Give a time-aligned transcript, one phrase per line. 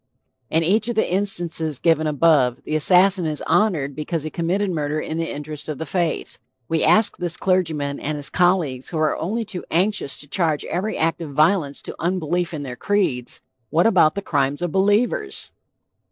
[0.49, 4.99] In each of the instances given above, the assassin is honored because he committed murder
[4.99, 6.39] in the interest of the faith.
[6.67, 10.97] We ask this clergyman and his colleagues who are only too anxious to charge every
[10.97, 15.51] act of violence to unbelief in their creeds What about the crimes of believers?